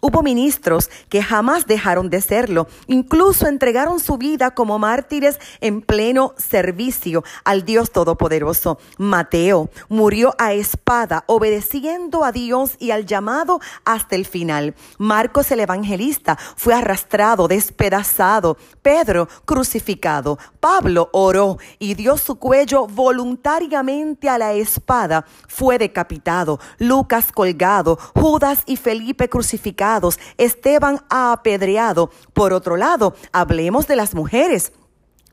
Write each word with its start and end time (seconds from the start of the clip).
Hubo 0.00 0.22
ministros 0.22 0.90
que 1.08 1.22
jamás 1.22 1.66
dejaron 1.66 2.10
de 2.10 2.20
serlo, 2.20 2.68
incluso 2.86 3.46
entregaron 3.46 4.00
su 4.00 4.18
vida 4.18 4.52
como 4.52 4.78
mártires 4.78 5.38
en 5.60 5.82
pleno 5.82 6.34
servicio 6.36 7.24
al 7.44 7.64
Dios 7.64 7.90
Todopoderoso. 7.90 8.78
Mateo 8.98 9.70
murió 9.88 10.34
a 10.38 10.52
espada, 10.52 11.24
obedeciendo 11.26 12.24
a 12.24 12.32
Dios 12.32 12.76
y 12.78 12.90
al 12.90 13.06
llamado 13.06 13.60
hasta 13.84 14.16
el 14.16 14.26
final. 14.26 14.74
Marcos 14.98 15.50
el 15.50 15.60
evangelista 15.60 16.38
fue 16.56 16.74
arrastrado, 16.74 17.48
despedazado. 17.48 18.56
Pedro 18.82 19.28
crucificado. 19.44 20.38
Pablo 20.60 21.08
oró 21.12 21.58
y 21.78 21.94
dio 21.94 22.16
su 22.16 22.36
cuello 22.36 22.86
voluntariamente 22.86 24.28
a 24.28 24.38
la 24.38 24.52
espada. 24.52 25.24
Fue 25.48 25.78
decapitado. 25.78 26.58
Lucas 26.78 27.32
colgado. 27.32 27.98
Judas 28.14 28.62
y 28.66 28.76
Felipe 28.76 29.28
crucificados, 29.32 30.20
Esteban 30.36 31.00
apedreado. 31.08 32.10
Por 32.34 32.52
otro 32.52 32.76
lado, 32.76 33.14
hablemos 33.32 33.88
de 33.88 33.96
las 33.96 34.14
mujeres. 34.14 34.72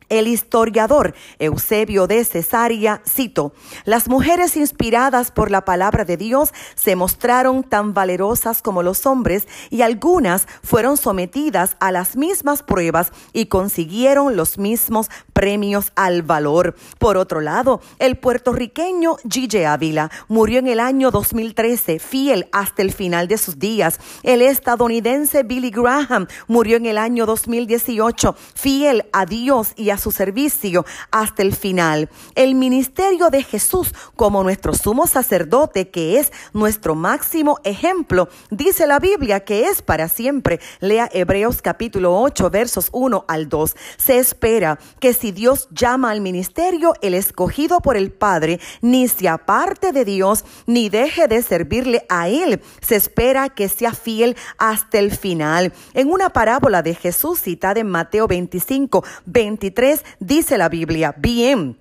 El 0.09 0.27
historiador 0.27 1.13
Eusebio 1.37 2.07
de 2.07 2.25
Cesarea 2.25 3.01
citó, 3.05 3.53
las 3.85 4.07
mujeres 4.07 4.57
inspiradas 4.57 5.29
por 5.29 5.51
la 5.51 5.65
palabra 5.65 6.03
de 6.03 6.17
Dios 6.17 6.51
se 6.73 6.95
mostraron 6.95 7.63
tan 7.63 7.93
valerosas 7.93 8.63
como 8.63 8.81
los 8.81 9.05
hombres 9.05 9.47
y 9.69 9.83
algunas 9.83 10.47
fueron 10.63 10.97
sometidas 10.97 11.77
a 11.79 11.91
las 11.91 12.15
mismas 12.15 12.63
pruebas 12.63 13.11
y 13.33 13.45
consiguieron 13.45 14.35
los 14.35 14.57
mismos 14.57 15.11
premios 15.33 15.91
al 15.95 16.23
valor. 16.23 16.75
Por 16.97 17.15
otro 17.17 17.39
lado, 17.39 17.79
el 17.99 18.17
puertorriqueño 18.17 19.17
Gigi 19.29 19.63
Ávila 19.63 20.09
murió 20.27 20.57
en 20.57 20.67
el 20.67 20.79
año 20.79 21.11
2013, 21.11 21.99
fiel 21.99 22.49
hasta 22.51 22.81
el 22.81 22.93
final 22.93 23.27
de 23.27 23.37
sus 23.37 23.59
días. 23.59 23.99
El 24.23 24.41
estadounidense 24.41 25.43
Billy 25.43 25.69
Graham 25.69 26.27
murió 26.47 26.77
en 26.77 26.87
el 26.87 26.97
año 26.97 27.27
2018, 27.27 28.35
fiel 28.55 29.05
a 29.13 29.27
Dios 29.27 29.73
y 29.75 29.91
a 29.91 29.98
su 29.99 30.11
servicio 30.11 30.85
hasta 31.11 31.43
el 31.43 31.55
final. 31.55 32.09
El 32.35 32.55
ministerio 32.55 33.29
de 33.29 33.43
Jesús 33.43 33.93
como 34.15 34.43
nuestro 34.43 34.73
sumo 34.73 35.05
sacerdote, 35.05 35.89
que 35.89 36.19
es 36.19 36.31
nuestro 36.53 36.95
máximo 36.95 37.59
ejemplo, 37.63 38.29
dice 38.49 38.87
la 38.87 38.99
Biblia 38.99 39.41
que 39.41 39.65
es 39.67 39.81
para 39.81 40.07
siempre. 40.07 40.59
Lea 40.79 41.09
Hebreos 41.11 41.61
capítulo 41.61 42.19
8 42.21 42.49
versos 42.49 42.89
1 42.91 43.25
al 43.27 43.49
2. 43.49 43.75
Se 43.97 44.17
espera 44.17 44.79
que 44.99 45.13
si 45.13 45.31
Dios 45.31 45.67
llama 45.71 46.11
al 46.11 46.21
ministerio, 46.21 46.93
el 47.01 47.13
escogido 47.13 47.79
por 47.79 47.97
el 47.97 48.11
Padre, 48.11 48.59
ni 48.81 49.07
se 49.07 49.27
aparte 49.27 49.91
de 49.91 50.05
Dios, 50.05 50.45
ni 50.65 50.89
deje 50.89 51.27
de 51.27 51.41
servirle 51.41 52.05
a 52.09 52.29
Él. 52.29 52.61
Se 52.81 52.95
espera 52.95 53.49
que 53.49 53.69
sea 53.69 53.93
fiel 53.93 54.35
hasta 54.57 54.99
el 54.99 55.11
final. 55.11 55.73
En 55.93 56.09
una 56.09 56.29
parábola 56.29 56.81
de 56.81 56.95
Jesús 56.95 57.41
citada 57.41 57.79
en 57.79 57.87
Mateo 57.87 58.27
25, 58.27 59.03
23, 59.25 59.88
dice 60.19 60.57
la 60.57 60.69
Biblia, 60.69 61.13
bien 61.17 61.77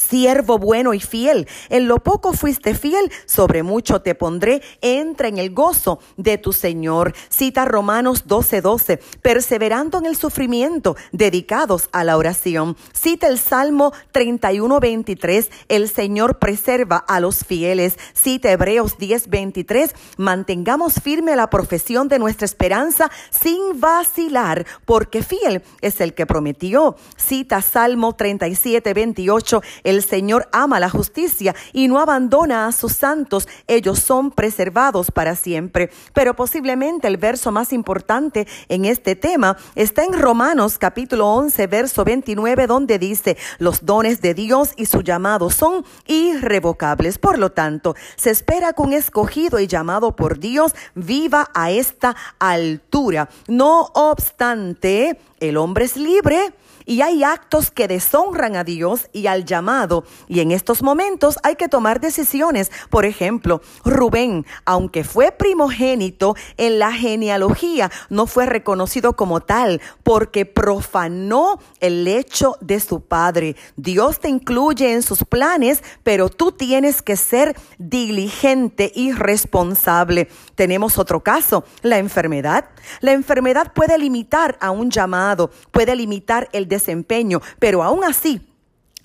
Siervo 0.00 0.58
bueno 0.58 0.94
y 0.94 1.00
fiel, 1.00 1.46
en 1.68 1.86
lo 1.86 1.98
poco 1.98 2.32
fuiste 2.32 2.74
fiel, 2.74 3.12
sobre 3.26 3.62
mucho 3.62 4.00
te 4.00 4.14
pondré, 4.14 4.62
entra 4.80 5.28
en 5.28 5.36
el 5.36 5.52
gozo 5.52 6.00
de 6.16 6.38
tu 6.38 6.54
Señor. 6.54 7.12
Cita 7.28 7.66
Romanos 7.66 8.24
12:12, 8.26 8.62
12, 8.62 8.96
perseverando 9.20 9.98
en 9.98 10.06
el 10.06 10.16
sufrimiento, 10.16 10.96
dedicados 11.12 11.90
a 11.92 12.02
la 12.04 12.16
oración. 12.16 12.76
Cita 12.94 13.28
el 13.28 13.38
Salmo 13.38 13.92
31:23, 14.12 15.50
el 15.68 15.90
Señor 15.90 16.38
preserva 16.38 16.96
a 16.96 17.20
los 17.20 17.44
fieles. 17.44 17.98
Cita 18.14 18.50
Hebreos 18.50 18.96
10:23, 18.96 19.94
mantengamos 20.16 20.94
firme 20.94 21.36
la 21.36 21.50
profesión 21.50 22.08
de 22.08 22.18
nuestra 22.18 22.46
esperanza 22.46 23.10
sin 23.30 23.78
vacilar, 23.80 24.66
porque 24.86 25.22
fiel 25.22 25.62
es 25.82 26.00
el 26.00 26.14
que 26.14 26.24
prometió. 26.24 26.96
Cita 27.16 27.60
Salmo 27.60 28.16
37:28, 28.16 29.60
el 29.90 30.02
Señor 30.02 30.48
ama 30.52 30.80
la 30.80 30.88
justicia 30.88 31.54
y 31.72 31.88
no 31.88 32.00
abandona 32.00 32.66
a 32.66 32.72
sus 32.72 32.92
santos. 32.92 33.48
Ellos 33.66 33.98
son 33.98 34.30
preservados 34.30 35.10
para 35.10 35.36
siempre. 35.36 35.90
Pero 36.14 36.34
posiblemente 36.34 37.08
el 37.08 37.16
verso 37.16 37.52
más 37.52 37.72
importante 37.72 38.46
en 38.68 38.84
este 38.84 39.16
tema 39.16 39.56
está 39.74 40.04
en 40.04 40.12
Romanos 40.12 40.78
capítulo 40.78 41.28
11, 41.28 41.66
verso 41.66 42.04
29, 42.04 42.66
donde 42.66 42.98
dice, 42.98 43.36
los 43.58 43.84
dones 43.84 44.20
de 44.20 44.34
Dios 44.34 44.70
y 44.76 44.86
su 44.86 45.02
llamado 45.02 45.50
son 45.50 45.84
irrevocables. 46.06 47.18
Por 47.18 47.38
lo 47.38 47.52
tanto, 47.52 47.94
se 48.16 48.30
espera 48.30 48.72
que 48.72 48.82
un 48.82 48.92
escogido 48.92 49.60
y 49.60 49.66
llamado 49.66 50.16
por 50.16 50.38
Dios 50.38 50.74
viva 50.94 51.50
a 51.54 51.70
esta 51.70 52.16
altura. 52.38 53.28
No 53.48 53.90
obstante, 53.94 55.18
el 55.40 55.56
hombre 55.56 55.84
es 55.84 55.96
libre 55.96 56.52
y 56.90 57.02
hay 57.02 57.22
actos 57.22 57.70
que 57.70 57.86
deshonran 57.86 58.56
a 58.56 58.64
Dios 58.64 59.08
y 59.12 59.28
al 59.28 59.44
llamado. 59.44 60.02
Y 60.26 60.40
en 60.40 60.50
estos 60.50 60.82
momentos 60.82 61.38
hay 61.44 61.54
que 61.54 61.68
tomar 61.68 62.00
decisiones. 62.00 62.72
Por 62.90 63.04
ejemplo, 63.04 63.60
Rubén, 63.84 64.44
aunque 64.64 65.04
fue 65.04 65.30
primogénito 65.30 66.34
en 66.56 66.80
la 66.80 66.92
genealogía, 66.92 67.92
no 68.08 68.26
fue 68.26 68.44
reconocido 68.44 69.14
como 69.14 69.38
tal 69.40 69.80
porque 70.02 70.46
profanó 70.46 71.60
el 71.78 72.02
lecho 72.02 72.56
de 72.60 72.80
su 72.80 73.02
padre. 73.02 73.54
Dios 73.76 74.18
te 74.18 74.28
incluye 74.28 74.92
en 74.92 75.02
sus 75.02 75.22
planes, 75.22 75.84
pero 76.02 76.28
tú 76.28 76.50
tienes 76.50 77.02
que 77.02 77.14
ser 77.14 77.56
diligente 77.78 78.90
y 78.92 79.12
responsable. 79.12 80.26
Tenemos 80.60 80.98
otro 80.98 81.20
caso, 81.20 81.64
la 81.80 81.96
enfermedad. 81.96 82.66
La 83.00 83.12
enfermedad 83.12 83.72
puede 83.72 83.96
limitar 83.96 84.58
a 84.60 84.70
un 84.70 84.90
llamado, 84.90 85.50
puede 85.70 85.96
limitar 85.96 86.50
el 86.52 86.68
desempeño, 86.68 87.40
pero 87.58 87.82
aún 87.82 88.04
así, 88.04 88.42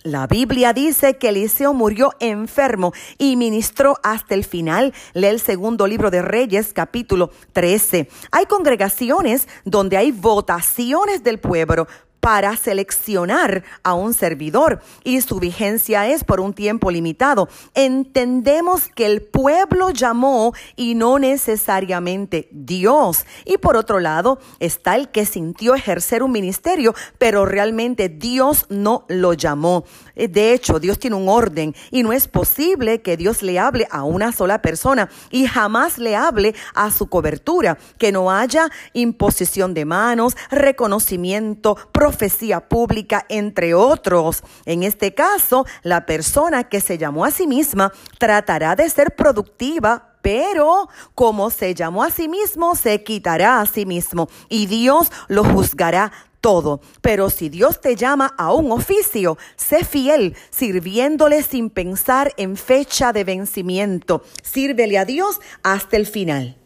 la 0.05 0.27
Biblia 0.27 0.71
dice 0.71 1.17
que 1.17 1.29
Eliseo 1.29 1.73
murió 1.73 2.11
enfermo 2.19 2.93
y 3.17 3.37
ministró 3.37 3.97
hasta 4.03 4.35
el 4.35 4.43
final. 4.43 4.93
Lee 5.13 5.27
el 5.27 5.39
segundo 5.39 5.87
libro 5.87 6.11
de 6.11 6.21
Reyes, 6.21 6.73
capítulo 6.73 7.31
13. 7.53 8.09
Hay 8.31 8.45
congregaciones 8.45 9.47
donde 9.63 9.97
hay 9.97 10.11
votaciones 10.11 11.23
del 11.23 11.39
pueblo 11.39 11.87
para 12.25 12.57
seleccionar 12.57 13.63
a 13.83 13.93
un 13.93 14.15
servidor 14.15 14.81
y 15.03 15.21
su 15.21 15.39
vigencia 15.39 16.07
es 16.07 16.23
por 16.23 16.39
un 16.39 16.55
tiempo 16.55 16.89
limitado. 16.89 17.47
Entendemos 17.75 18.87
que 18.87 19.05
el 19.05 19.21
pueblo 19.21 19.91
llamó 19.91 20.51
y 20.75 20.95
no 20.95 21.19
necesariamente 21.19 22.49
Dios. 22.49 23.27
Y 23.45 23.59
por 23.59 23.77
otro 23.77 23.99
lado 23.99 24.39
está 24.59 24.95
el 24.95 25.09
que 25.09 25.27
sintió 25.27 25.75
ejercer 25.75 26.23
un 26.23 26.31
ministerio, 26.31 26.95
pero 27.19 27.45
realmente 27.45 28.09
Dios 28.09 28.65
no 28.69 29.05
lo 29.07 29.33
llamó. 29.33 29.85
De 30.15 30.53
hecho, 30.53 30.79
Dios 30.79 30.97
tiene 30.97 31.17
un 31.17 31.29
orden 31.29 31.75
y 31.91 32.01
no 32.01 32.11
es 32.11 32.27
posible 32.27 33.03
que 33.03 33.17
Dios 33.17 33.43
le 33.43 33.59
hable 33.59 33.87
a 33.91 34.03
una 34.03 34.31
sola 34.31 34.63
persona 34.63 35.09
y 35.29 35.45
jamás 35.45 35.99
le 35.99 36.15
hable 36.15 36.55
a 36.73 36.89
su 36.89 37.05
cobertura, 37.05 37.77
que 37.99 38.11
no 38.11 38.31
haya 38.31 38.67
imposición 38.93 39.75
de 39.75 39.85
manos, 39.85 40.35
reconocimiento, 40.49 41.77
profecía 42.15 42.61
pública, 42.61 43.25
entre 43.27 43.73
otros. 43.73 44.41
En 44.65 44.83
este 44.83 45.13
caso, 45.13 45.65
la 45.83 46.05
persona 46.05 46.63
que 46.63 46.79
se 46.79 46.97
llamó 46.97 47.25
a 47.25 47.31
sí 47.31 47.45
misma 47.45 47.91
tratará 48.17 48.75
de 48.75 48.89
ser 48.89 49.15
productiva 49.15 50.11
pero 50.21 50.89
como 51.13 51.51
se 51.51 51.75
llamó 51.75 52.01
a 52.01 52.09
sí 52.09 52.27
mismo, 52.27 52.73
se 52.73 53.03
quitará 53.03 53.61
a 53.61 53.67
sí 53.67 53.85
mismo 53.85 54.27
y 54.49 54.65
Dios 54.65 55.11
lo 55.27 55.43
juzgará 55.43 56.11
todo. 56.41 56.81
Pero 57.01 57.29
si 57.29 57.49
Dios 57.49 57.79
te 57.79 57.95
llama 57.95 58.33
a 58.35 58.51
un 58.51 58.71
oficio, 58.71 59.37
sé 59.55 59.85
fiel, 59.85 60.35
sirviéndole 60.49 61.43
sin 61.43 61.69
pensar 61.69 62.33
en 62.37 62.57
fecha 62.57 63.13
de 63.13 63.23
vencimiento. 63.23 64.23
Sírvele 64.41 64.97
a 64.97 65.05
Dios 65.05 65.39
hasta 65.61 65.95
el 65.95 66.07
final. 66.07 66.57